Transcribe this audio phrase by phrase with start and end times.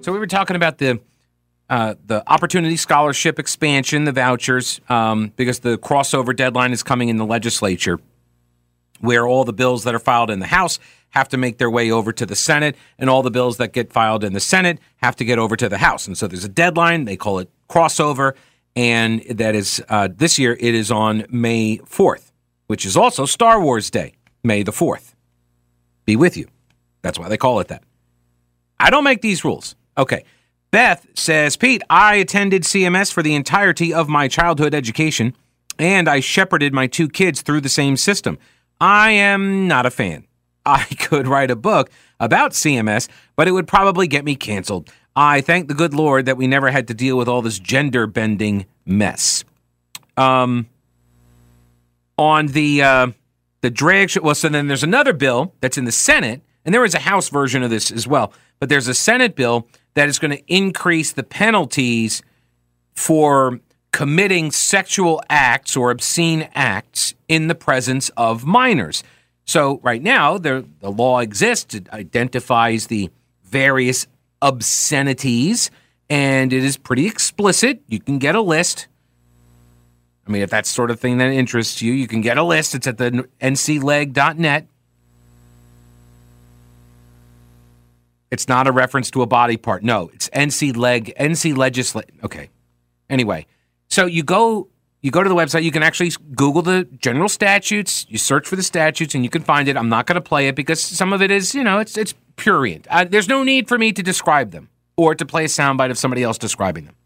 [0.00, 1.00] So we were talking about the
[1.68, 7.18] uh, the opportunity scholarship expansion, the vouchers, um, because the crossover deadline is coming in
[7.18, 7.98] the legislature,
[9.00, 10.78] where all the bills that are filed in the House
[11.10, 13.92] have to make their way over to the Senate, and all the bills that get
[13.92, 16.06] filed in the Senate have to get over to the House.
[16.06, 17.04] And so there's a deadline.
[17.04, 18.34] They call it crossover,
[18.74, 20.56] and that is uh, this year.
[20.58, 22.32] It is on May 4th,
[22.66, 25.14] which is also Star Wars Day, May the 4th.
[26.06, 26.48] Be with you.
[27.02, 27.82] That's why they call it that.
[28.80, 29.74] I don't make these rules.
[29.98, 30.24] Okay.
[30.70, 35.34] Beth says, Pete, I attended CMS for the entirety of my childhood education,
[35.78, 38.38] and I shepherded my two kids through the same system.
[38.80, 40.26] I am not a fan.
[40.66, 44.90] I could write a book about CMS, but it would probably get me canceled.
[45.16, 48.06] I thank the good Lord that we never had to deal with all this gender
[48.06, 49.44] bending mess.
[50.16, 50.68] Um,
[52.16, 53.06] on the uh,
[53.62, 56.84] the drag show, well, so then there's another bill that's in the Senate, and there
[56.84, 58.32] is a House version of this as well.
[58.60, 62.22] But there's a Senate bill that is going to increase the penalties
[62.94, 63.58] for
[63.90, 69.02] committing sexual acts or obscene acts in the presence of minors.
[69.44, 73.10] So, right now, the, the law exists, it identifies the
[73.42, 74.06] various
[74.40, 75.68] obscenities,
[76.08, 77.82] and it is pretty explicit.
[77.88, 78.86] You can get a list.
[80.28, 82.76] I mean, if that's sort of thing that interests you, you can get a list.
[82.76, 84.68] It's at the ncleg.net.
[88.30, 89.82] It's not a reference to a body part.
[89.82, 92.10] No, it's NC leg, NC legislate.
[92.22, 92.50] Okay.
[93.08, 93.46] Anyway,
[93.88, 94.68] so you go
[95.00, 95.62] you go to the website.
[95.62, 98.04] You can actually Google the general statutes.
[98.08, 99.76] You search for the statutes, and you can find it.
[99.76, 102.14] I'm not going to play it because some of it is, you know, it's it's
[102.36, 102.86] prurient.
[102.90, 105.98] Uh, there's no need for me to describe them or to play a soundbite of
[105.98, 106.96] somebody else describing them.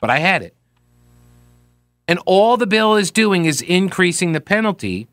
[0.00, 0.54] But I had it,
[2.08, 5.06] and all the bill is doing is increasing the penalty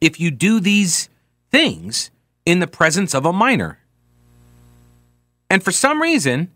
[0.00, 1.08] if you do these
[1.50, 2.10] things
[2.44, 3.78] in the presence of a minor.
[5.52, 6.50] And for some reason,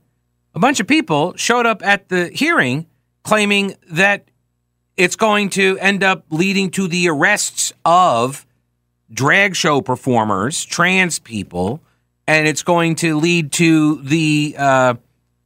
[0.55, 2.87] a bunch of people showed up at the hearing
[3.25, 4.31] claiming that
[4.97, 8.47] it's going to end up leading to the arrests of
[9.13, 11.83] drag show performers, trans people,
[12.27, 14.95] and it's going to lead to the uh,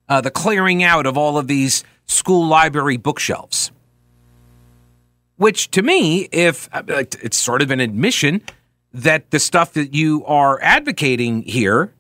[0.09, 3.73] uh, the clearing out of all of these school library bookshelves.
[5.39, 8.43] Which, to me, if uh, it's sort of an admission
[8.95, 11.93] that the stuff that you are advocating here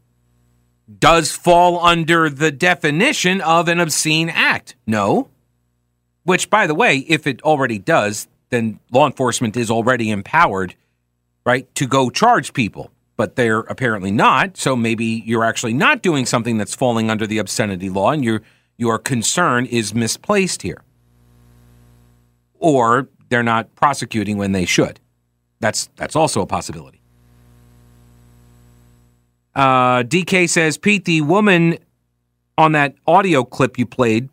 [0.98, 4.74] does fall under the definition of an obscene act.
[4.86, 5.28] No.
[6.24, 10.74] Which, by the way, if it already does, then law enforcement is already empowered,
[11.44, 12.90] right, to go charge people.
[13.16, 14.56] But they're apparently not.
[14.56, 18.42] So maybe you're actually not doing something that's falling under the obscenity law, and your
[18.78, 20.82] your concern is misplaced here.
[22.58, 25.00] Or they're not prosecuting when they should.
[25.60, 26.99] That's that's also a possibility.
[29.54, 31.78] Uh, DK says, Pete, the woman
[32.56, 34.28] on that audio clip you played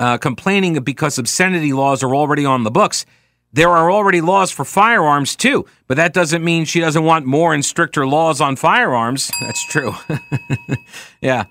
[0.00, 3.04] uh, complaining because obscenity laws are already on the books.
[3.52, 7.54] There are already laws for firearms too, but that doesn't mean she doesn't want more
[7.54, 9.30] and stricter laws on firearms.
[9.40, 9.94] That's true.
[11.20, 11.44] yeah.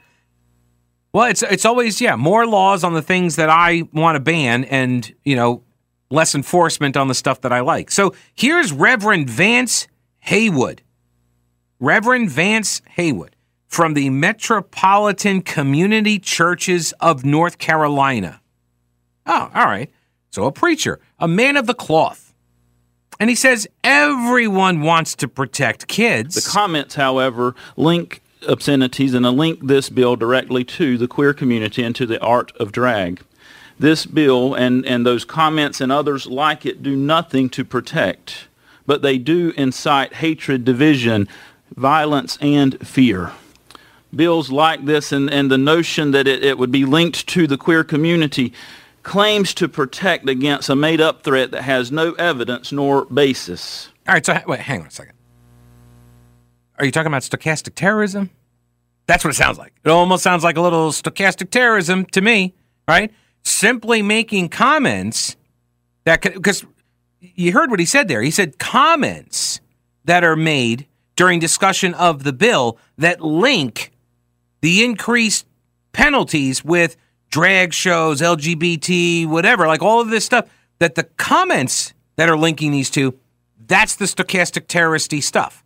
[1.14, 4.66] Well, it's it's always yeah, more laws on the things that I want to ban
[4.66, 5.64] and, you know,
[6.12, 7.90] less enforcement on the stuff that I like.
[7.90, 9.88] So, here's Reverend Vance
[10.20, 10.84] Haywood.
[11.80, 13.36] Reverend Vance Haywood
[13.68, 18.42] from the Metropolitan Community Churches of North Carolina.
[19.26, 19.92] Oh, all right.
[20.32, 22.34] So a preacher, a man of the cloth.
[23.20, 26.36] And he says everyone wants to protect kids.
[26.36, 31.96] The comments, however, link obscenities and link this bill directly to the queer community and
[31.96, 33.22] to the art of drag.
[33.80, 38.48] This bill and, and those comments and others like it do nothing to protect,
[38.86, 41.28] but they do incite hatred, division,
[41.78, 43.32] violence, and fear.
[44.14, 47.58] Bills like this and, and the notion that it, it would be linked to the
[47.58, 48.52] queer community
[49.04, 53.90] claims to protect against a made-up threat that has no evidence nor basis.
[54.08, 55.14] All right, so wait, hang on a second.
[56.80, 58.30] Are you talking about stochastic terrorism?
[59.06, 59.74] That's what it sounds like.
[59.84, 62.56] It almost sounds like a little stochastic terrorism to me,
[62.88, 63.14] right?
[63.44, 65.38] Simply making comments
[66.04, 66.66] that because
[67.20, 68.22] you heard what he said there.
[68.22, 69.62] He said comments
[70.06, 70.87] that are made
[71.18, 73.92] during discussion of the bill that link
[74.62, 75.46] the increased
[75.92, 76.96] penalties with
[77.30, 80.48] drag shows, LGBT, whatever, like all of this stuff,
[80.80, 83.18] that the comments that are linking these two,
[83.68, 85.64] that's the stochastic terroristy stuff.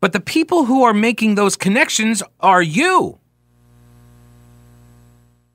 [0.00, 3.18] But the people who are making those connections are you.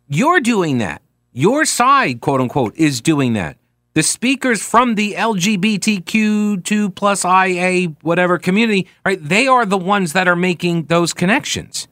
[0.07, 1.01] You're doing that.
[1.33, 3.58] Your side, quote unquote, is doing that.
[3.99, 9.19] The speakers from the LGBTQ2 plus IA whatever community, right?
[9.21, 11.89] They are the ones that are making those connections.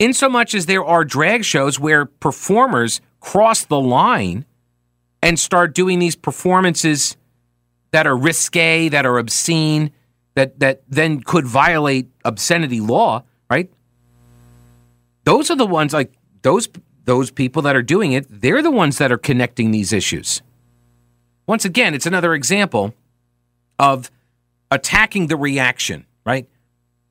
[0.00, 4.46] In so much as there are drag shows where performers cross the line
[5.22, 7.16] and start doing these performances
[7.92, 9.92] that are risque, that are obscene,
[10.34, 13.70] that that then could violate obscenity law, right?
[15.22, 16.12] Those are the ones like
[16.42, 16.68] those
[17.04, 20.42] those people that are doing it, they're the ones that are connecting these issues.
[21.46, 22.94] Once again, it's another example
[23.78, 24.10] of
[24.70, 26.48] attacking the reaction, right?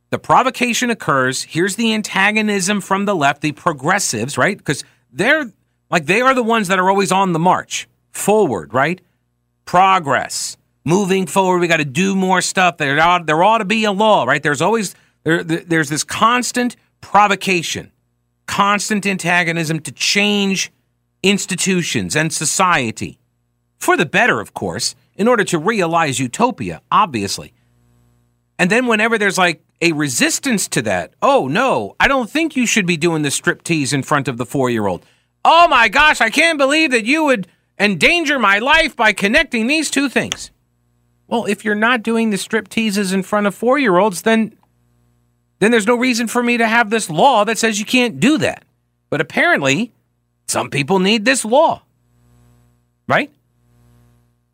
[0.09, 1.43] The provocation occurs.
[1.43, 4.57] Here's the antagonism from the left, the progressives, right?
[4.57, 5.51] Because they're
[5.89, 9.01] like they are the ones that are always on the march forward, right?
[9.65, 11.59] Progress, moving forward.
[11.59, 12.77] We got to do more stuff.
[12.77, 14.41] There ought, there ought to be a law, right?
[14.41, 17.91] There's always there, there's this constant provocation
[18.45, 20.71] constant antagonism to change
[21.21, 23.19] institutions and society.
[23.79, 27.53] For the better, of course, in order to realize utopia, obviously.
[28.59, 32.65] And then whenever there's like a resistance to that, oh no, I don't think you
[32.65, 35.05] should be doing the striptease in front of the four year old.
[35.43, 37.47] Oh my gosh, I can't believe that you would
[37.79, 40.51] endanger my life by connecting these two things.
[41.27, 44.55] Well, if you're not doing the strip teases in front of four year olds, then
[45.63, 48.37] then there's no reason for me to have this law that says you can't do
[48.39, 48.65] that.
[49.09, 49.93] But apparently,
[50.47, 51.83] some people need this law.
[53.07, 53.31] Right?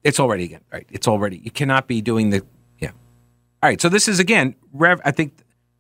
[0.04, 0.86] It's already again, right?
[0.92, 2.46] It's already you cannot be doing the
[2.78, 2.92] yeah.
[3.64, 5.34] All right, so this is again, Rev I think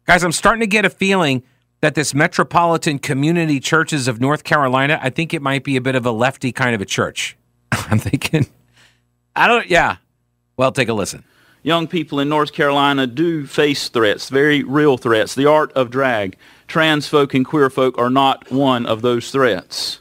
[0.05, 1.43] guys, I'm starting to get a feeling
[1.81, 5.95] that this metropolitan community churches of North Carolina, I think it might be a bit
[5.95, 7.37] of a lefty kind of a church.
[7.71, 8.47] I'm thinking
[9.35, 9.97] I don't yeah.
[10.57, 11.23] Well, take a listen
[11.63, 15.35] young people in North Carolina do face threats, very real threats.
[15.35, 16.37] The art of drag.
[16.67, 19.98] Trans folk and queer folk are not one of those threats.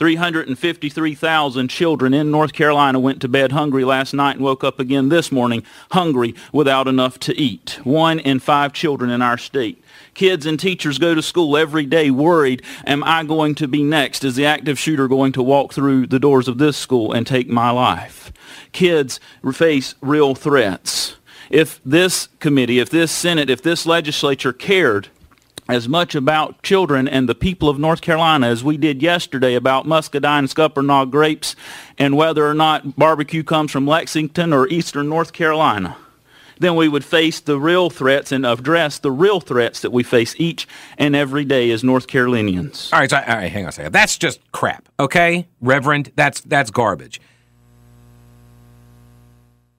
[0.00, 5.10] 353,000 children in North Carolina went to bed hungry last night and woke up again
[5.10, 7.78] this morning hungry without enough to eat.
[7.84, 9.84] One in five children in our state.
[10.14, 14.24] Kids and teachers go to school every day worried, am I going to be next?
[14.24, 17.50] Is the active shooter going to walk through the doors of this school and take
[17.50, 18.32] my life?
[18.72, 19.20] Kids
[19.52, 21.16] face real threats.
[21.50, 25.08] If this committee, if this Senate, if this legislature cared
[25.70, 29.86] as much about children and the people of North Carolina as we did yesterday about
[29.86, 31.54] muscadine scuppernong grapes
[31.98, 35.96] and whether or not barbecue comes from Lexington or eastern North Carolina,
[36.58, 40.34] then we would face the real threats and address the real threats that we face
[40.38, 40.66] each
[40.98, 42.90] and every day as North Carolinians.
[42.92, 43.92] All right, so, all right, hang on a second.
[43.92, 46.12] That's just crap, okay, Reverend?
[46.16, 47.20] That's that's garbage.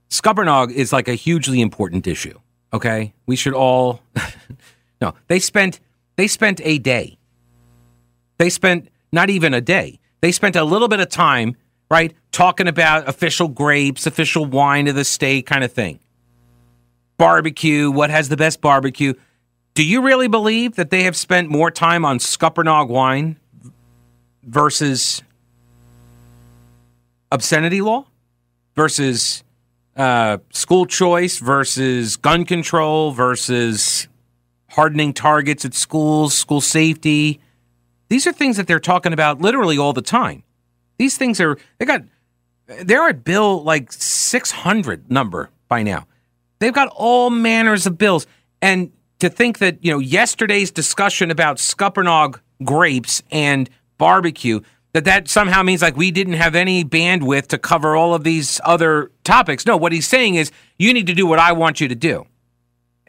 [0.09, 2.37] Scuppernong is like a hugely important issue.
[2.73, 4.01] Okay, we should all.
[5.01, 5.79] no, they spent
[6.15, 7.17] they spent a day.
[8.37, 9.99] They spent not even a day.
[10.21, 11.55] They spent a little bit of time,
[11.89, 15.99] right, talking about official grapes, official wine of the state, kind of thing.
[17.17, 19.13] Barbecue, what has the best barbecue?
[19.73, 23.37] Do you really believe that they have spent more time on Scuppernong wine
[24.43, 25.23] versus
[27.31, 28.05] obscenity law
[28.75, 29.43] versus
[29.95, 34.07] uh, school choice versus gun control versus
[34.71, 37.39] hardening targets at schools, school safety.
[38.09, 40.43] These are things that they're talking about literally all the time.
[40.97, 42.03] These things are they got
[42.83, 46.07] they're at bill like 600 number by now.
[46.59, 48.27] They've got all manners of bills
[48.61, 54.61] and to think that, you know, yesterday's discussion about Scuppernong grapes and barbecue
[54.93, 58.59] that that somehow means like we didn't have any bandwidth to cover all of these
[58.63, 59.65] other topics.
[59.65, 62.25] No, what he's saying is you need to do what I want you to do.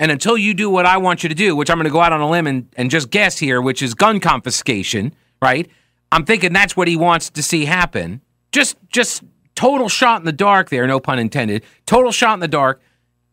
[0.03, 2.01] And until you do what I want you to do, which I'm going to go
[2.01, 5.71] out on a limb and, and just guess here, which is gun confiscation, right?
[6.11, 8.21] I'm thinking that's what he wants to see happen.
[8.51, 9.23] Just just
[9.55, 11.63] total shot in the dark there, no pun intended.
[11.87, 12.83] Total shot in the dark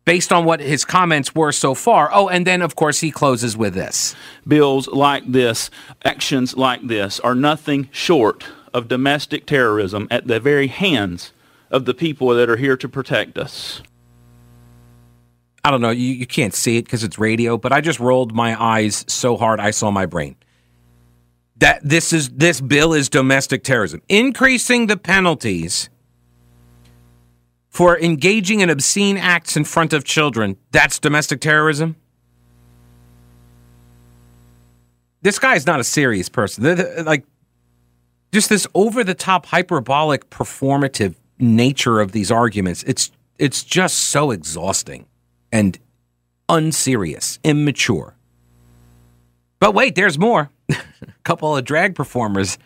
[0.05, 2.11] based on what his comments were so far.
[2.13, 4.15] Oh, and then, of course, he closes with this
[4.47, 5.71] Bills like this,
[6.05, 8.45] actions like this, are nothing short
[8.75, 11.33] of domestic terrorism at the very hands
[11.71, 13.81] of the people that are here to protect us.
[15.69, 18.33] I don't know, you, you can't see it because it's radio, but I just rolled
[18.33, 20.35] my eyes so hard I saw my brain.
[21.57, 24.01] That this is this bill is domestic terrorism.
[24.09, 25.89] Increasing the penalties
[27.69, 31.95] for engaging in obscene acts in front of children, that's domestic terrorism?
[35.21, 37.05] this guy's not a serious person.
[37.05, 37.25] Like,
[38.31, 42.83] just this over the top, hyperbolic, performative nature of these arguments.
[42.83, 45.05] It's it's just so exhausting
[45.51, 45.77] and
[46.47, 48.15] unserious, immature.
[49.59, 50.49] But wait, there's more.
[50.69, 50.75] a
[51.23, 52.57] couple of drag performers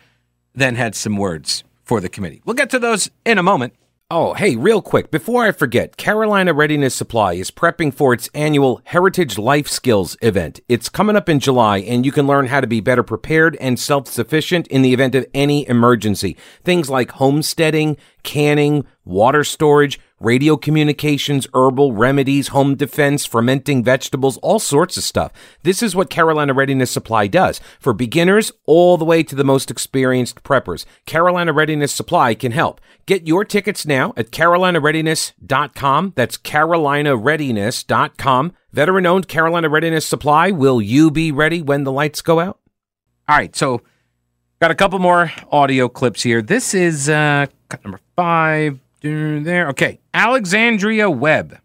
[0.54, 2.42] then had some words for the committee.
[2.44, 3.74] We'll get to those in a moment.
[4.10, 8.82] Oh, hey, real quick, before I forget, Carolina Readiness Supply is prepping for its annual
[8.84, 10.60] Heritage Life Skills event.
[10.68, 13.80] It's coming up in July, and you can learn how to be better prepared and
[13.80, 16.36] self sufficient in the event of any emergency.
[16.62, 24.58] Things like homesteading, canning, water storage, radio communications, herbal remedies, home defense, fermenting vegetables, all
[24.58, 25.30] sorts of stuff.
[25.62, 29.70] This is what Carolina Readiness Supply does for beginners all the way to the most
[29.70, 30.86] experienced preppers.
[31.06, 32.80] Carolina Readiness Supply can help.
[33.06, 36.12] Get your tickets now at carolinareadiness.com.
[36.16, 38.52] That's carolinareadiness.com.
[38.72, 40.50] Veteran owned Carolina Readiness Supply.
[40.50, 42.58] Will you be ready when the lights go out?
[43.28, 43.82] All right, so
[44.60, 46.42] got a couple more audio clips here.
[46.42, 48.80] This is uh, cut number five.
[49.04, 49.68] There.
[49.68, 50.00] Okay.
[50.14, 51.58] Alexandria Webb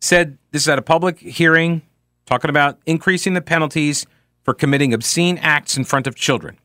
[0.00, 1.82] said this is at a public hearing
[2.24, 4.06] talking about increasing the penalties
[4.44, 6.58] for committing obscene acts in front of children.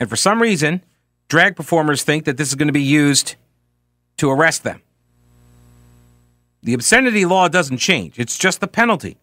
[0.00, 0.82] And for some reason,
[1.28, 3.36] drag performers think that this is going to be used
[4.16, 4.82] to arrest them.
[6.64, 9.18] The obscenity law doesn't change, it's just the penalty.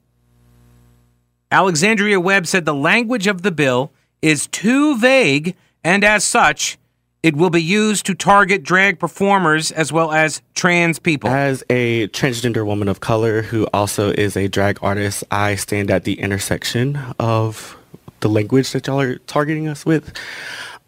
[1.52, 3.92] Alexandria Webb said the language of the bill
[4.22, 6.78] is too vague, and as such,
[7.24, 11.30] it will be used to target drag performers as well as trans people.
[11.30, 16.04] As a transgender woman of color who also is a drag artist, I stand at
[16.04, 17.78] the intersection of
[18.20, 20.14] the language that y'all are targeting us with.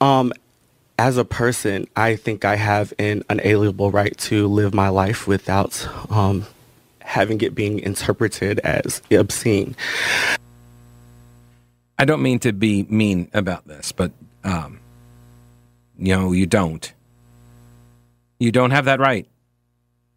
[0.01, 0.33] Um,
[0.99, 5.87] as a person, I think I have an unalienable right to live my life without
[6.09, 6.45] um,
[6.99, 9.75] having it being interpreted as obscene.
[11.97, 14.11] I don't mean to be mean about this, but
[14.43, 14.79] um,
[15.97, 16.93] you know, you don't.
[18.39, 19.27] You don't have that right.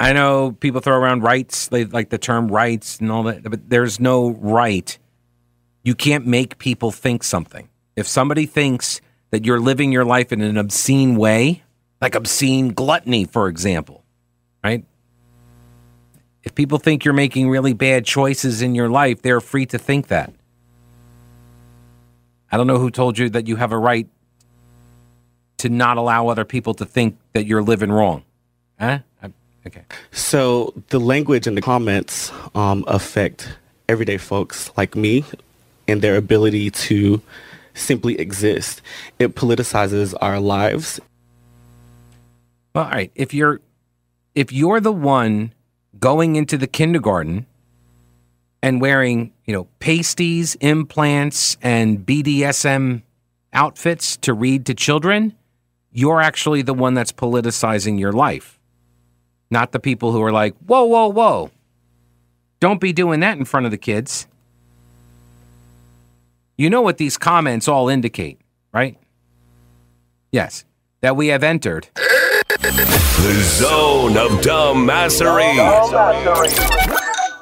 [0.01, 3.69] I know people throw around rights, they like the term rights and all that, but
[3.69, 4.97] there's no right.
[5.83, 7.69] You can't make people think something.
[7.97, 11.63] If somebody thinks that you're living your life in an obscene way,
[12.01, 14.05] like obscene gluttony, for example,
[14.63, 14.85] right?
[16.45, 20.09] If people think you're making really bad choices in your life, they're free to think
[20.09, 20.33] that.
[22.51, 24.09] I don't know who told you that you have a right
[25.59, 28.25] to not allow other people to think that you're living wrong.
[28.79, 29.01] Huh?
[29.23, 29.33] I,
[29.67, 29.83] okay.
[30.13, 33.49] So the language and the comments um, affect
[33.89, 35.25] everyday folks like me
[35.87, 37.21] and their ability to
[37.75, 38.83] simply exist.
[39.19, 41.01] It politicizes our lives.
[42.75, 43.11] Well, all right.
[43.15, 43.61] If you're
[44.35, 45.53] if you're the one
[45.99, 47.47] going into the kindergarten
[48.63, 53.03] and wearing, you know, pasties, implants, and BDSM
[53.53, 55.35] outfits to read to children,
[55.99, 58.61] you're actually the one that's politicizing your life.
[59.51, 61.51] Not the people who are like, whoa, whoa, whoa.
[62.61, 64.29] Don't be doing that in front of the kids.
[66.57, 68.39] You know what these comments all indicate,
[68.73, 68.97] right?
[70.31, 70.65] Yes,
[71.01, 75.57] that we have entered The zone of dumbassery.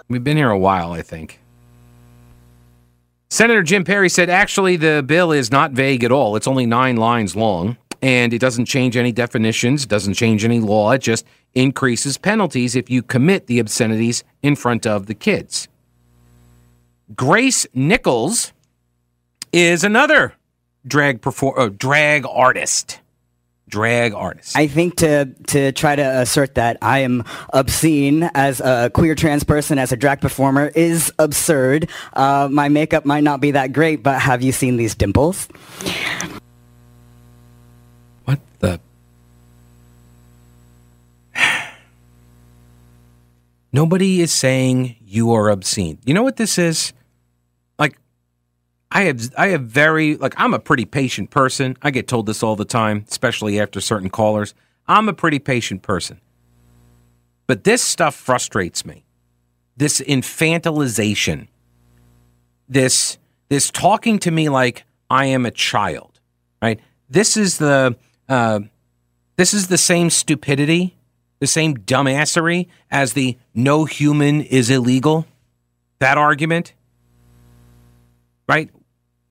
[0.09, 1.41] We've been here a while, I think.
[3.29, 6.37] Senator Jim Perry said actually the bill is not vague at all.
[6.37, 10.93] It's only nine lines long, and it doesn't change any definitions, doesn't change any law.
[10.93, 15.67] It just increases penalties if you commit the obscenities in front of the kids.
[17.17, 18.53] Grace Nichols
[19.53, 20.35] is another
[20.87, 23.01] drag perform uh, drag artist.
[23.69, 24.57] Drag artist.
[24.57, 29.43] I think to to try to assert that I am obscene as a queer trans
[29.43, 31.91] person, as a drag performer, is absurd.
[32.13, 35.49] Uh, my makeup might not be that great, but have you seen these dimples?
[38.27, 38.81] What the?
[43.77, 45.99] Nobody is saying you are obscene.
[46.07, 46.95] You know what this is?
[47.79, 47.99] Like,
[48.91, 51.77] I have, I have very, like, I'm a pretty patient person.
[51.83, 54.55] I get told this all the time, especially after certain callers.
[54.89, 56.23] I'm a pretty patient person.
[57.47, 59.05] But this stuff frustrates me.
[59.77, 61.49] This infantilization.
[62.71, 63.19] This,
[63.51, 66.19] this talking to me like I am a child,
[66.63, 66.81] right?
[67.11, 67.95] This is the,
[68.27, 68.61] uh,
[69.37, 70.96] this is the same stupidity,
[71.39, 75.27] the same dumbassery as the no human is illegal.
[75.99, 76.75] That argument,
[78.49, 78.71] right?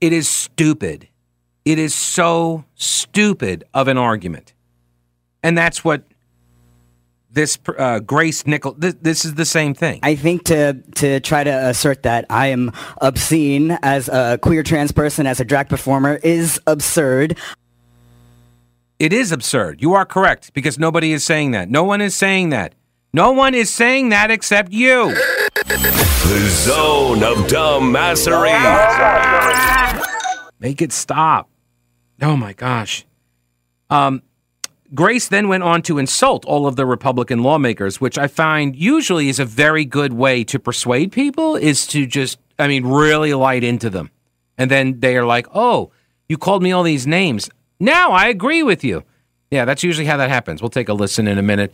[0.02, 1.08] It is stupid.
[1.64, 4.54] It is so stupid of an argument.
[5.44, 6.04] And that's what
[7.36, 8.74] this uh, Grace Nickel.
[8.74, 10.00] Th- this is the same thing.
[10.02, 12.72] I think to to try to assert that I am
[13.02, 17.38] obscene as a queer trans person, as a drag performer, is absurd.
[18.98, 19.82] It is absurd.
[19.82, 21.70] You are correct because nobody is saying that.
[21.70, 22.76] No one is saying that.
[23.12, 25.14] No one is saying that except you.
[25.14, 28.56] The Zone of Dumbassery.
[30.60, 31.50] Make it stop.
[32.22, 33.06] Oh my gosh.
[33.90, 34.22] Um,
[34.94, 39.28] Grace then went on to insult all of the Republican lawmakers, which I find usually
[39.28, 43.64] is a very good way to persuade people, is to just, I mean, really light
[43.66, 44.10] into them.
[44.58, 45.92] And then they are like, oh,
[46.30, 47.50] you called me all these names.
[47.80, 49.04] Now I agree with you.
[49.52, 50.62] Yeah, that's usually how that happens.
[50.62, 51.74] We'll take a listen in a minute.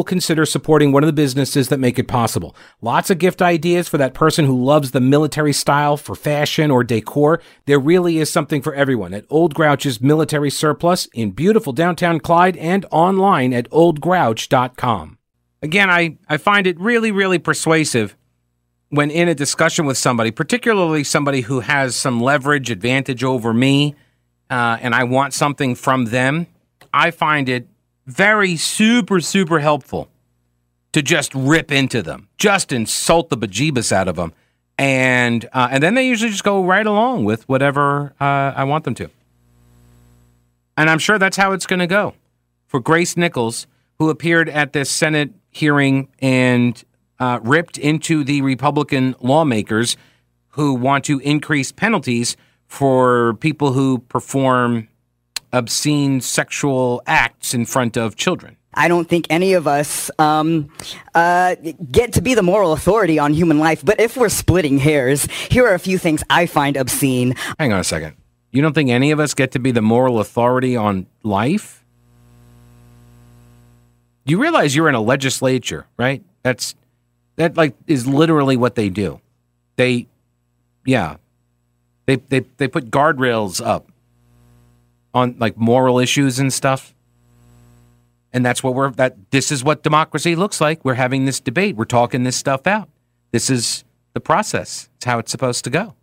[0.03, 2.55] consider supporting one of the businesses that make it possible.
[2.81, 6.83] Lots of gift ideas for that person who loves the military style for fashion or
[6.83, 7.41] decor.
[7.65, 12.57] There really is something for everyone at Old Grouch's Military Surplus in beautiful downtown Clyde
[12.57, 15.17] and online at oldgrouch.com.
[15.61, 18.15] Again, I, I find it really, really persuasive
[18.89, 23.95] when in a discussion with somebody, particularly somebody who has some leverage, advantage over me,
[24.49, 26.47] uh, and I want something from them.
[26.93, 27.67] I find it
[28.05, 30.09] very super super helpful
[30.91, 34.33] to just rip into them, just insult the bejeebus out of them,
[34.77, 38.83] and uh, and then they usually just go right along with whatever uh, I want
[38.83, 39.09] them to.
[40.77, 42.15] And I'm sure that's how it's going to go
[42.67, 43.67] for Grace Nichols,
[43.99, 46.83] who appeared at this Senate hearing and
[47.19, 49.97] uh, ripped into the Republican lawmakers
[50.49, 54.87] who want to increase penalties for people who perform
[55.53, 58.57] obscene sexual acts in front of children.
[58.73, 60.69] I don't think any of us um,
[61.13, 61.55] uh,
[61.91, 63.83] get to be the moral authority on human life.
[63.83, 67.35] But if we're splitting hairs, here are a few things I find obscene.
[67.59, 68.15] Hang on a second.
[68.51, 71.83] You don't think any of us get to be the moral authority on life?
[74.23, 76.23] You realize you're in a legislature, right?
[76.43, 76.75] That's
[77.35, 79.19] that like is literally what they do.
[79.75, 80.07] They
[80.85, 81.17] yeah.
[82.05, 83.90] They they they put guardrails up
[85.13, 86.93] on like moral issues and stuff.
[88.33, 90.85] And that's what we're that this is what democracy looks like.
[90.85, 91.75] We're having this debate.
[91.75, 92.89] We're talking this stuff out.
[93.31, 94.89] This is the process.
[94.97, 95.95] It's how it's supposed to go.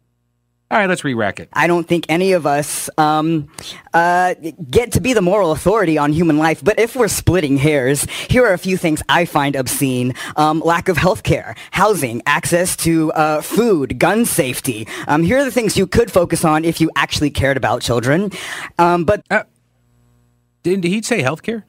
[0.71, 1.49] All right, let's re-rack it.
[1.55, 3.49] I don't think any of us um,
[3.95, 4.35] uh,
[4.71, 6.63] get to be the moral authority on human life.
[6.63, 10.13] But if we're splitting hairs, here are a few things I find obscene.
[10.37, 14.87] Um, lack of health care, housing, access to uh, food, gun safety.
[15.07, 18.31] Um, here are the things you could focus on if you actually cared about children.
[18.79, 19.45] Um, but uh,
[20.63, 21.65] did he say health care?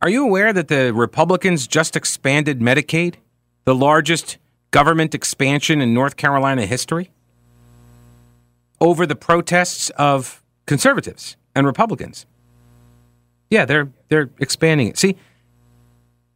[0.00, 3.16] Are you aware that the Republicans just expanded Medicaid,
[3.64, 4.38] the largest
[4.70, 7.10] government expansion in North Carolina history?
[8.82, 12.26] Over the protests of conservatives and Republicans.
[13.48, 14.98] Yeah, they're they're expanding it.
[14.98, 15.16] See,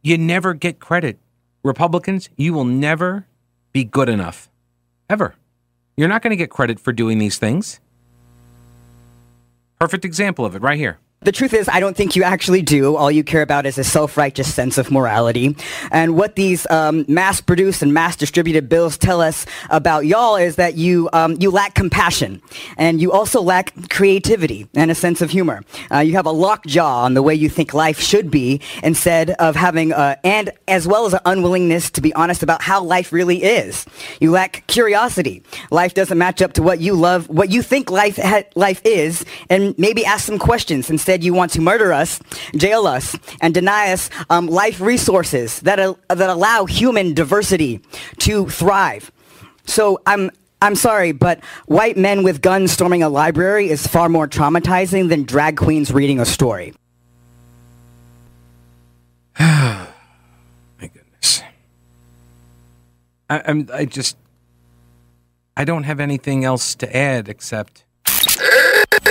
[0.01, 1.19] you never get credit.
[1.63, 3.27] Republicans, you will never
[3.73, 4.49] be good enough.
[5.09, 5.35] Ever.
[5.97, 7.81] You're not going to get credit for doing these things.
[9.79, 10.99] Perfect example of it right here.
[11.27, 12.95] The truth is, I don't think you actually do.
[12.95, 15.57] All you care about is a self-righteous sense of morality.
[15.91, 21.09] And what these um, mass-produced and mass-distributed bills tell us about y'all is that you
[21.11, 22.41] um, you lack compassion,
[22.77, 25.65] and you also lack creativity and a sense of humor.
[25.91, 29.57] Uh, you have a lockjaw on the way you think life should be, instead of
[29.57, 33.43] having a, and as well as an unwillingness to be honest about how life really
[33.43, 33.85] is.
[34.21, 35.43] You lack curiosity.
[35.71, 39.25] Life doesn't match up to what you love, what you think life ha- life is,
[39.49, 42.19] and maybe ask some questions instead Instead, you want to murder us,
[42.55, 45.77] jail us, and deny us um, life resources that,
[46.09, 47.81] that allow human diversity
[48.19, 49.11] to thrive.
[49.65, 50.29] So I'm,
[50.61, 55.23] I'm sorry, but white men with guns storming a library is far more traumatizing than
[55.23, 56.75] drag queens reading a story.
[59.39, 59.87] My
[60.79, 61.41] goodness.
[63.27, 64.17] I, I'm, I just,
[65.55, 67.85] I don't have anything else to add except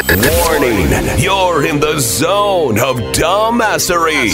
[0.08, 0.86] Warning,
[1.18, 4.30] you're in the zone of dumbassery.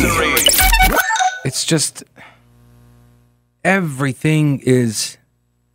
[1.46, 2.04] It's just
[3.64, 5.16] everything is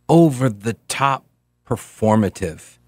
[0.08, 1.24] over the top
[1.66, 2.78] performative.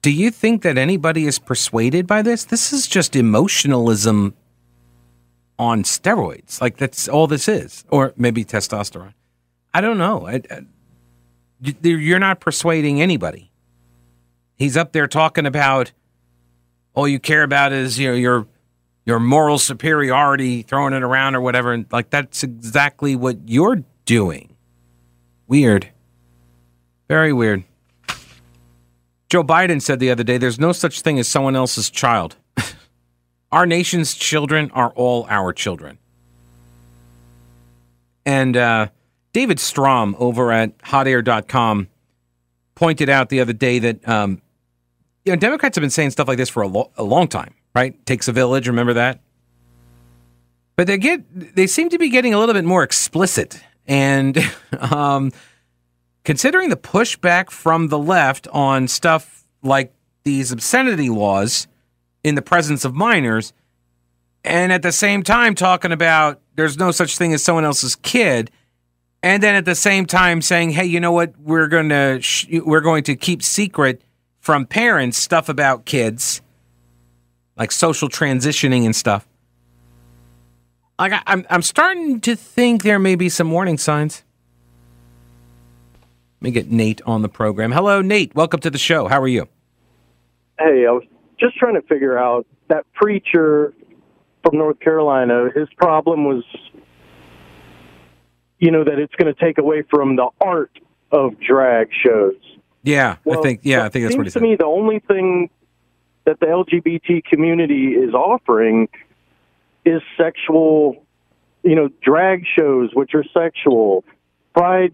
[0.00, 2.44] Do you think that anybody is persuaded by this?
[2.44, 4.34] This is just emotionalism
[5.58, 6.62] on steroids.
[6.62, 9.12] Like that's all this is, or maybe testosterone.
[9.74, 10.26] I don't know.
[10.26, 10.62] I, I,
[11.82, 13.51] you're not persuading anybody.
[14.62, 15.90] He's up there talking about
[16.94, 18.46] all you care about is you know your
[19.04, 21.72] your moral superiority, throwing it around or whatever.
[21.72, 24.54] And like that's exactly what you're doing.
[25.48, 25.88] Weird.
[27.08, 27.64] Very weird.
[29.28, 32.36] Joe Biden said the other day there's no such thing as someone else's child.
[33.50, 35.98] our nation's children are all our children.
[38.24, 38.90] And uh,
[39.32, 41.88] David Strom over at hotair.com
[42.76, 44.40] pointed out the other day that um,
[45.24, 47.54] you know Democrats have been saying stuff like this for a, lo- a long time,
[47.74, 48.04] right?
[48.06, 49.20] Takes a village, remember that?
[50.76, 54.38] But they get they seem to be getting a little bit more explicit and
[54.90, 55.32] um,
[56.24, 59.92] considering the pushback from the left on stuff like
[60.24, 61.66] these obscenity laws
[62.24, 63.52] in the presence of minors,
[64.44, 68.50] and at the same time talking about there's no such thing as someone else's kid,
[69.22, 71.38] and then at the same time saying, "Hey, you know what?
[71.38, 74.02] We're going to sh- we're going to keep secret
[74.42, 76.42] from parents stuff about kids,
[77.56, 79.26] like social transitioning and stuff."
[80.98, 84.22] Like I, I'm, I'm starting to think there may be some warning signs.
[86.40, 87.72] Let me get Nate on the program.
[87.72, 88.34] Hello, Nate.
[88.34, 89.08] Welcome to the show.
[89.08, 89.48] How are you?
[90.58, 91.04] Hey, I was
[91.40, 93.72] just trying to figure out that preacher
[94.42, 95.48] from North Carolina.
[95.54, 96.44] His problem was,
[98.58, 100.78] you know, that it's going to take away from the art
[101.10, 102.34] of drag shows.
[102.82, 103.60] Yeah, Well, I think.
[103.62, 105.50] Yeah, I think that's what he seems to me the only thing
[106.24, 108.88] that the LGBT community is offering
[109.84, 111.04] is sexual,
[111.62, 114.04] you know, drag shows which are sexual,
[114.54, 114.92] pride,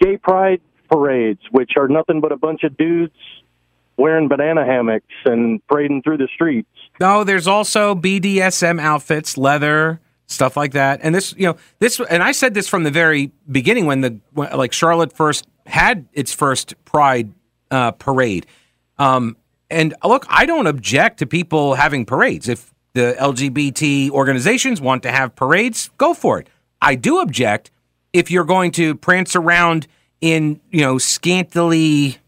[0.00, 3.14] gay pride parades which are nothing but a bunch of dudes
[3.96, 6.68] wearing banana hammocks and parading through the streets.
[6.98, 11.00] No, there's also BDSM outfits, leather, stuff like that.
[11.02, 14.20] And this, you know, this, and I said this from the very beginning when the,
[14.32, 17.32] when, like Charlotte first had its first Pride
[17.70, 18.46] uh, parade.
[18.98, 19.36] Um,
[19.70, 22.48] and look, I don't object to people having parades.
[22.48, 26.48] If the LGBT organizations want to have parades, go for it.
[26.80, 27.70] I do object
[28.12, 29.86] if you're going to prance around
[30.20, 32.18] in, you know, scantily.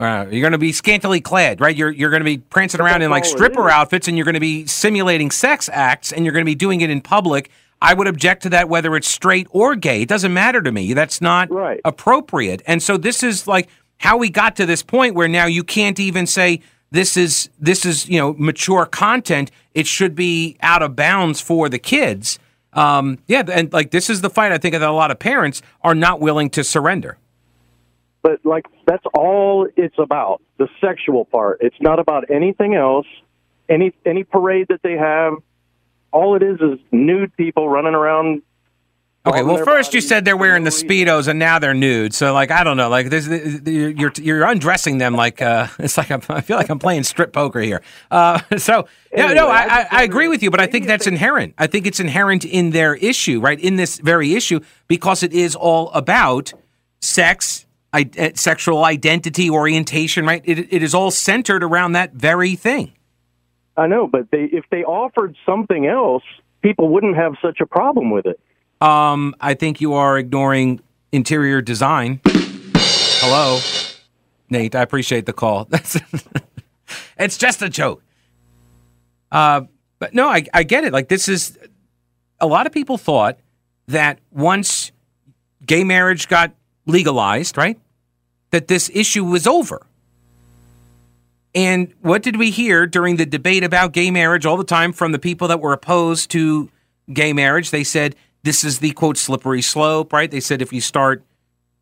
[0.00, 1.76] Uh, you're going to be scantily clad, right?
[1.76, 4.40] You're you're going to be prancing around in like stripper outfits, and you're going to
[4.40, 7.50] be simulating sex acts, and you're going to be doing it in public.
[7.82, 10.02] I would object to that whether it's straight or gay.
[10.02, 10.94] It doesn't matter to me.
[10.94, 11.80] That's not Right.
[11.84, 12.62] appropriate.
[12.66, 16.00] And so this is like how we got to this point where now you can't
[16.00, 16.60] even say
[16.90, 19.50] this is this is you know mature content.
[19.74, 22.38] It should be out of bounds for the kids.
[22.72, 25.60] Um, yeah, and like this is the fight I think that a lot of parents
[25.82, 27.18] are not willing to surrender.
[28.22, 31.58] But like that's all it's about, the sexual part.
[31.60, 33.06] It's not about anything else.
[33.68, 35.34] Any any parade that they have,
[36.12, 38.42] all it is is nude people running around.
[39.26, 42.14] Okay, well, first you said they're wearing the speedos, and now they're nude.
[42.14, 43.28] So, like, I don't know, like this,
[43.66, 47.32] you're you're undressing them like uh, it's like I'm, I feel like I'm playing strip
[47.32, 47.82] poker here.
[48.10, 51.54] Uh, so, yeah, no, I I, I agree with you, but I think that's inherent.
[51.58, 53.60] I think it's inherent in their issue, right?
[53.60, 56.54] In this very issue, because it is all about
[57.00, 60.42] sex, I, uh, sexual identity, orientation, right?
[60.44, 62.92] It, it is all centered around that very thing.
[63.76, 66.22] I know, but they if they offered something else,
[66.62, 68.38] people wouldn't have such a problem with it.
[68.80, 70.80] Um, I think you are ignoring
[71.12, 72.20] interior design.
[73.22, 73.60] Hello,
[74.48, 74.74] Nate.
[74.74, 75.64] I appreciate the call.
[75.70, 75.98] That's
[77.18, 78.02] it's just a joke.
[79.32, 79.62] Uh,
[79.98, 80.92] but no, I, I get it.
[80.92, 81.58] Like this is
[82.40, 83.38] a lot of people thought
[83.88, 84.92] that once
[85.64, 86.52] gay marriage got
[86.86, 87.78] legalized, right,
[88.50, 89.86] that this issue was over.
[91.54, 95.12] And what did we hear during the debate about gay marriage all the time from
[95.12, 96.70] the people that were opposed to
[97.12, 97.70] gay marriage?
[97.70, 100.30] They said this is the quote slippery slope, right?
[100.30, 101.24] They said if you start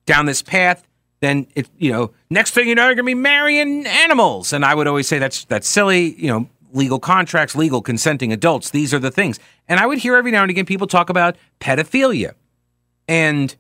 [0.07, 0.83] down this path,
[1.21, 4.53] then it you know next thing you know you're gonna be marrying animals.
[4.53, 6.15] And I would always say that's that's silly.
[6.15, 8.71] You know, legal contracts, legal consenting adults.
[8.71, 9.39] These are the things.
[9.69, 12.33] And I would hear every now and again people talk about pedophilia,
[13.07, 13.55] and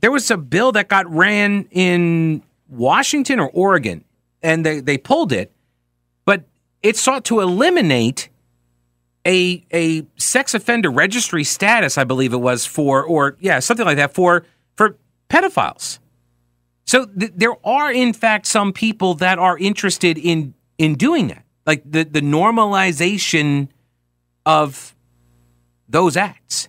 [0.00, 4.04] there was a bill that got ran in Washington or Oregon,
[4.42, 5.52] and they, they pulled it,
[6.24, 6.44] but
[6.82, 8.28] it sought to eliminate
[9.26, 13.96] a a sex offender registry status, I believe it was for, or yeah, something like
[13.96, 14.96] that for for
[15.28, 15.98] pedophiles.
[16.86, 21.44] So th- there are in fact some people that are interested in in doing that,
[21.66, 23.68] like the the normalization
[24.46, 24.94] of
[25.88, 26.68] those acts.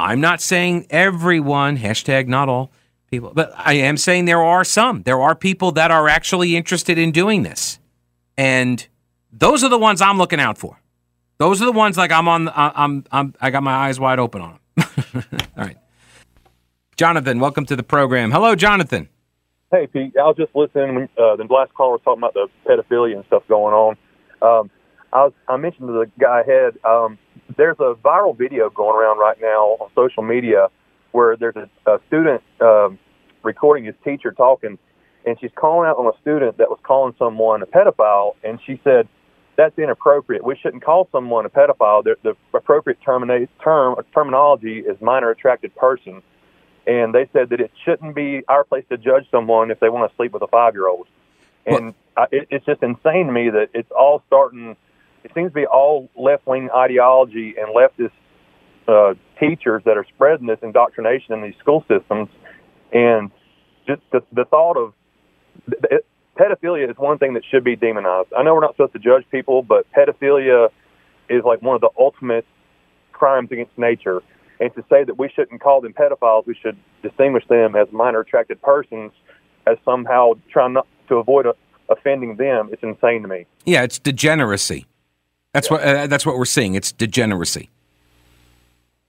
[0.00, 2.72] I'm not saying everyone, hashtag not all
[3.10, 5.02] people, but I am saying there are some.
[5.02, 7.78] There are people that are actually interested in doing this.
[8.38, 8.86] And
[9.30, 10.80] those are the ones I'm looking out for.
[11.38, 12.48] Those are the ones like I'm on.
[12.48, 13.04] I- I'm.
[13.12, 13.34] I'm.
[13.40, 14.84] I got my eyes wide open on them.
[15.56, 15.76] All right.
[16.96, 18.30] Jonathan, welcome to the program.
[18.30, 19.08] Hello, Jonathan.
[19.70, 20.14] Hey, Pete.
[20.18, 23.42] I was just listening uh, the last caller was talking about the pedophilia and stuff
[23.48, 23.96] going on.
[24.42, 24.70] Um,
[25.12, 26.78] I was I mentioned to the guy ahead.
[26.84, 27.18] Um,
[27.56, 30.68] there's a viral video going around right now on social media
[31.12, 32.98] where there's a, a student um,
[33.42, 34.78] recording his teacher talking,
[35.26, 38.80] and she's calling out on a student that was calling someone a pedophile, and she
[38.84, 39.08] said
[39.56, 40.44] that's inappropriate.
[40.44, 42.04] We shouldn't call someone a pedophile.
[42.04, 46.22] The, the appropriate termina- term terminology is minor attracted person
[46.86, 50.10] and they said that it shouldn't be our place to judge someone if they want
[50.10, 51.06] to sleep with a five year old.
[51.66, 54.76] And I, it, it's just insane to me that it's all starting.
[55.24, 58.12] It seems to be all left wing ideology and leftist
[58.88, 62.28] uh, teachers that are spreading this indoctrination in these school systems.
[62.92, 63.30] And
[63.86, 64.94] just the, the thought of
[65.90, 66.06] it,
[66.38, 68.28] pedophilia is one thing that should be demonized.
[68.36, 70.68] I know we're not supposed to judge people, but pedophilia
[71.28, 72.46] is like one of the ultimate
[73.12, 74.22] crimes against nature
[74.60, 78.20] and to say that we shouldn't call them pedophiles, we should distinguish them as minor
[78.20, 79.10] attracted persons
[79.66, 81.54] as somehow trying not to avoid a,
[81.88, 82.68] offending them.
[82.70, 83.46] It's insane to me.
[83.64, 84.86] Yeah, it's degeneracy.
[85.52, 85.82] That's what.
[85.82, 86.74] Uh, that's what we're seeing.
[86.74, 87.68] It's degeneracy.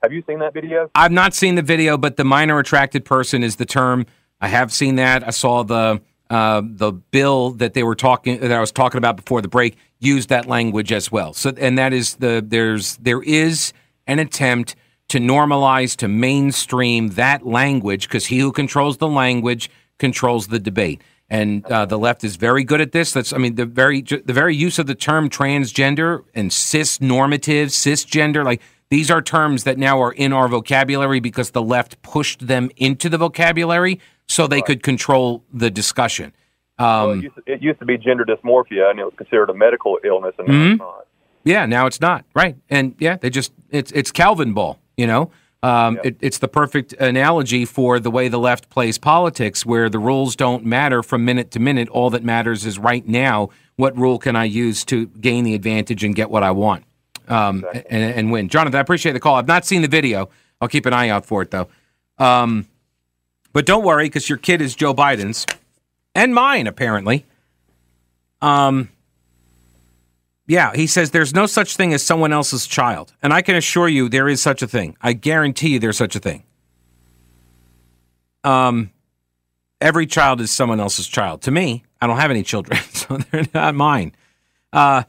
[0.02, 0.90] Have you seen that video?
[0.96, 4.06] I've not seen the video, but the minor attracted person is the term.
[4.40, 5.26] I have seen that.
[5.26, 6.02] I saw the
[6.32, 9.78] uh, the bill that they were talking that I was talking about before the break
[10.00, 11.34] used that language as well.
[11.34, 13.74] So, and that is the there's there is
[14.08, 14.76] an attempt
[15.10, 21.02] to normalize to mainstream that language because he who controls the language controls the debate.
[21.32, 23.14] And uh, the left is very good at this.
[23.14, 27.70] That's, I mean, the very the very use of the term transgender and cis normative,
[27.70, 32.48] cisgender, like these are terms that now are in our vocabulary because the left pushed
[32.48, 36.34] them into the vocabulary so they could control the discussion.
[36.78, 39.50] well, Um, it, used to, it used to be gender dysmorphia, and it was considered
[39.50, 40.72] a medical illness, and now Mhm.
[40.74, 41.06] it's not.
[41.46, 44.80] Yeah, now it's not right, and yeah, they just it's it's Calvinball.
[44.98, 45.32] You know,
[45.64, 50.00] um, it, it's the perfect analogy for the way the left plays politics, where the
[50.00, 51.88] rules don't matter from minute to minute.
[51.90, 53.50] All that matters is right now.
[53.76, 56.84] What rule can I use to gain the advantage and get what I want,
[57.28, 58.50] um, and, and win?
[58.50, 59.36] Jonathan, I appreciate the call.
[59.36, 60.30] I've not seen the video.
[60.60, 61.68] I'll keep an eye out for it though.
[62.18, 62.68] Um,
[63.54, 65.46] but don't worry, because your kid is Joe Biden's
[66.16, 67.26] and mine apparently.
[68.42, 68.90] Um,
[70.48, 73.14] yeah, he says there's no such thing as someone else's child.
[73.22, 74.98] And I can assure you there is such a thing.
[75.02, 76.44] I guarantee you there's such a thing.
[78.44, 78.92] Um
[79.80, 81.42] every child is someone else's child.
[81.44, 84.14] To me, I don't have any children, so they're not mine.
[84.74, 85.04] Uh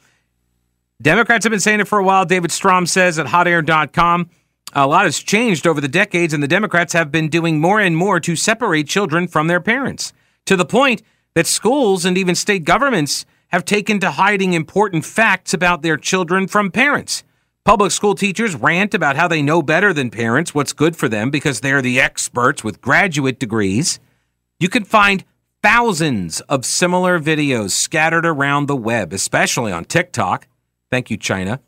[1.00, 2.24] Democrats have been saying it for a while.
[2.24, 4.30] David Strom says at hotair.com
[4.74, 7.96] a lot has changed over the decades, and the Democrats have been doing more and
[7.96, 10.12] more to separate children from their parents,
[10.46, 11.02] to the point
[11.34, 16.48] that schools and even state governments have taken to hiding important facts about their children
[16.48, 17.22] from parents.
[17.64, 21.30] Public school teachers rant about how they know better than parents what's good for them
[21.30, 24.00] because they're the experts with graduate degrees.
[24.58, 25.24] You can find
[25.62, 30.48] thousands of similar videos scattered around the web, especially on TikTok.
[30.90, 31.60] Thank you, China.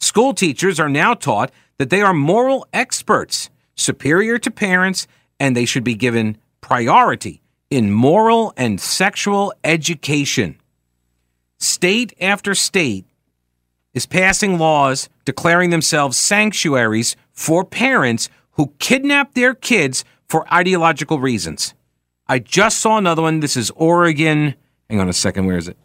[0.00, 5.06] School teachers are now taught that they are moral experts, superior to parents,
[5.38, 10.61] and they should be given priority in moral and sexual education.
[11.62, 13.06] State after state
[13.94, 21.74] is passing laws declaring themselves sanctuaries for parents who kidnap their kids for ideological reasons.
[22.26, 23.38] I just saw another one.
[23.38, 24.56] This is Oregon.
[24.90, 25.46] Hang on a second.
[25.46, 25.76] Where is it?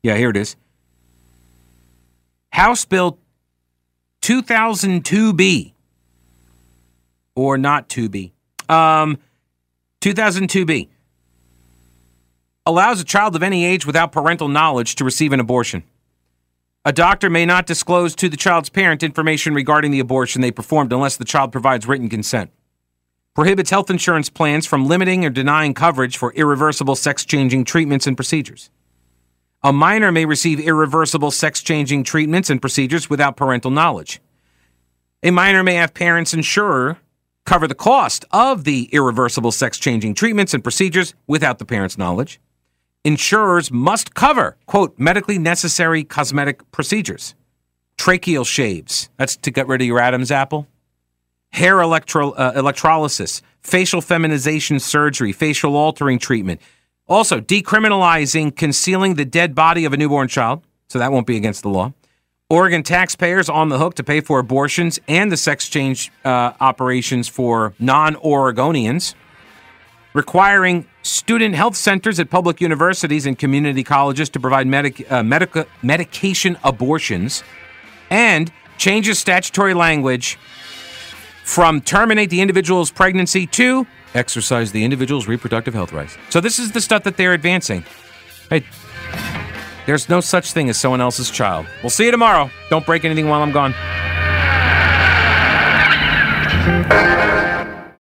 [0.00, 0.54] Yeah, here it is.
[2.52, 3.18] House Bill
[4.22, 5.72] 2002B.
[7.34, 8.30] Or not 2B.
[8.68, 9.18] Um,
[10.02, 10.88] 2002B
[12.64, 15.82] allows a child of any age without parental knowledge to receive an abortion.
[16.84, 20.92] A doctor may not disclose to the child's parent information regarding the abortion they performed
[20.92, 22.50] unless the child provides written consent.
[23.34, 28.16] Prohibits health insurance plans from limiting or denying coverage for irreversible sex changing treatments and
[28.16, 28.70] procedures.
[29.62, 34.20] A minor may receive irreversible sex changing treatments and procedures without parental knowledge.
[35.22, 36.98] A minor may have parents' insurer
[37.44, 42.40] cover the cost of the irreversible sex changing treatments and procedures without the parent's knowledge.
[43.04, 47.34] Insurers must cover, quote, medically necessary cosmetic procedures.
[47.98, 50.68] Tracheal shaves, that's to get rid of your Adam's apple.
[51.50, 56.60] Hair electro, uh, electrolysis, facial feminization surgery, facial altering treatment.
[57.08, 61.62] Also, decriminalizing concealing the dead body of a newborn child, so that won't be against
[61.62, 61.92] the law.
[62.48, 67.26] Oregon taxpayers on the hook to pay for abortions and the sex change uh, operations
[67.26, 69.14] for non Oregonians.
[70.14, 75.66] Requiring student health centers at public universities and community colleges to provide medic, uh, medica,
[75.82, 77.44] medication abortions
[78.10, 80.38] and changes statutory language
[81.44, 86.16] from terminate the individual's pregnancy to exercise the individual's reproductive health rights.
[86.30, 87.84] So this is the stuff that they're advancing.
[88.48, 88.64] Hey,
[89.86, 91.66] there's no such thing as someone else's child.
[91.82, 92.50] We'll see you tomorrow.
[92.70, 93.74] Don't break anything while I'm gone.